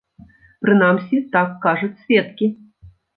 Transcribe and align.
Прынамсі, 0.63 1.19
так 1.35 1.51
кажуць 1.65 1.91
сведкі. 2.07 2.49